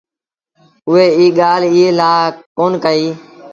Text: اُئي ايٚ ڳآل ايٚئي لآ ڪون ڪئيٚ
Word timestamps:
اُئي 0.89 1.07
ايٚ 1.19 1.35
ڳآل 1.39 1.61
ايٚئي 1.67 1.85
لآ 1.99 2.11
ڪون 2.57 2.71
ڪئيٚ 2.83 3.13